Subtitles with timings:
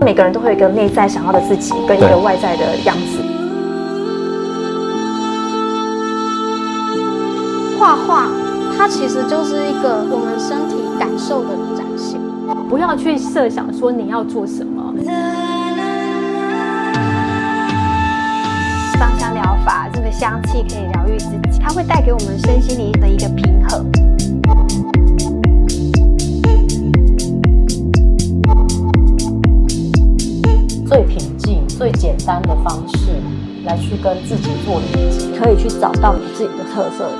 [0.00, 3.18] 每个人都会有一个内在想要的自己，跟一个外在的样子。
[7.78, 8.28] 画画，
[8.76, 12.20] 它其实就是一个我们身体感受的展现。
[12.68, 14.94] 不要去设想说你要做什么。
[18.98, 24.05] 芳香疗法，这个香气可以疗愈自己，它会带给我们身心灵的一个平衡。
[32.06, 33.20] 简单的方式
[33.64, 37.10] 来去跟自己做连接，可以去找到你自己的特色。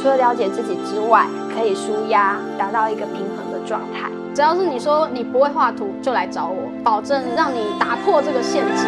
[0.00, 4.08] 除了了解自己之外，可以舒压，达到一个平衡的状态。
[4.34, 8.86] 只要是你说你不会画图，就来找我，保证让你打破这个限制。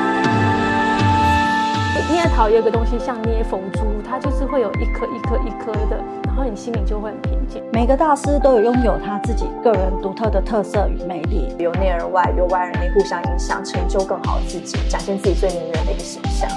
[2.10, 7.62] 捏陶有一个东西像捏缝珠，它就是会有一颗一颗一颗的，然后你心里就会很平静。
[7.72, 16.48] 每个大师都有拥有他自己个人独特的特色与魅力，由内而外，由外而内互相影响，成就更好的自己，展现自己最迷人的一个形象。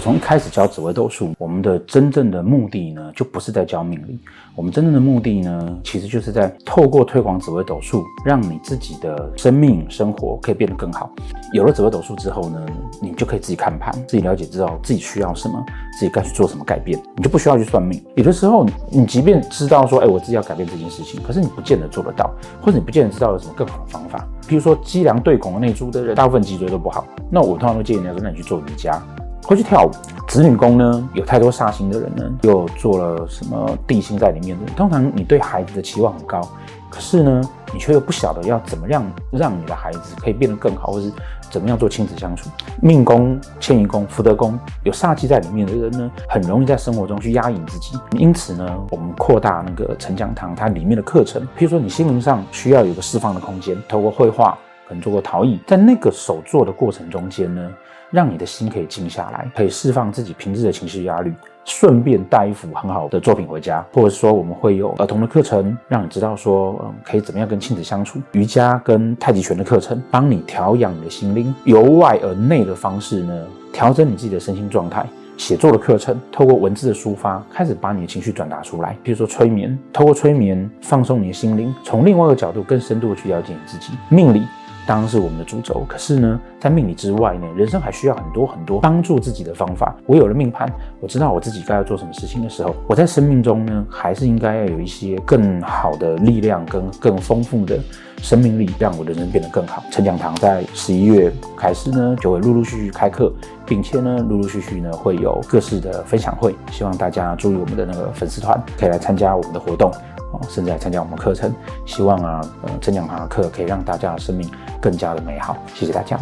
[0.00, 4.18] 从一开始教紫微斗数，我们的真正的目的呢，就不是在教命理。
[4.56, 11.10] 我们真正的目的呢，其实就是在透过推广紫微斗数，让你自己的生命生活可以变得更好。
[11.52, 12.66] 有了紫微斗数之后呢，
[13.00, 15.64] 你就可以自己看盘，自己了解知道自己需要什么，
[15.98, 18.02] 自己该去做什么改变，你就不需要去算命。
[18.16, 24.26] 有的时候，你即便知道说，哎，我自己要改变这件事情，可是你不见得做得到，或者你不见得知道有什么更好的方法。
[24.46, 29.00] 比如说，脊梁对拱的那组的人，大部分脊椎都不好，那我通常都建议你说，那你去做瑜伽。
[29.42, 29.90] 会去跳舞，
[30.28, 34.72] 子女宫呢，有太多煞星的人呢，又做了什么地星在里面的。
[34.76, 36.40] 通常你对孩子的期望很高，
[36.88, 37.40] 可是呢，
[37.72, 41.12] 你却又不晓得要怎么样让你的孩子可以变得更好，或是
[41.50, 42.48] 怎么样做亲子相处。
[42.80, 47.98] 命宫、迁移宫、福德宫有煞气在里面的人呢，很容易在生活中去压抑自己。
[48.12, 54.56] 因此呢，我们扩大那个成讲堂它里面的课程，譬如说你心灵上需要有个释放的空间，透过绘画，
[54.90, 57.70] 可能做过陶艺，在那个手作的过程中间呢。
[58.12, 61.32] 让你的心可以静下来，可以释放自己平日的情绪压力，
[61.64, 68.18] 顺便带一幅很好的作品回家，或者说我们会有儿童的课程，让你知道说，嗯，可以怎么样跟亲子相处。
[68.32, 75.06] 瑜伽跟太极拳的课程，帮你调养你的心灵，由外而内的方式呢，调整你自己的身心状态。
[75.36, 78.96] 写作的课程，透过文字的抒发，开始把你的情绪转达出来。
[79.04, 83.92] 比如说催眠，透过催眠放松你的心灵，从另外一个角度更深度的去了解你自己。
[84.08, 84.42] 命理。
[84.90, 89.94] 当然是我们的主轴，可是呢，在命理之外呢，人生还需要很多很多帮助自己的方法。
[90.04, 90.68] 我有了命盘，
[90.98, 97.78] 我知道我自己该要做什么事情的时候，我在生命中呢，还是应该要有一些更好的力量跟更丰富的
[98.22, 99.82] 生命力，让我的人生变得更好。
[99.90, 103.32] 陈讲堂在十一月开始呢，就会陆陆续续开课，
[103.66, 109.90] 并且呢，陆陆续续呢会有各式的分享会，希望大家注意我们的那个粉丝团，可以来参加我们的活动。
[110.32, 111.52] 哦，甚至来参加我们课程，
[111.84, 114.48] 希望啊，呃，成讲堂的课可以让大家的生命
[114.80, 115.56] 更加的美好。
[115.74, 116.16] 谢谢大家。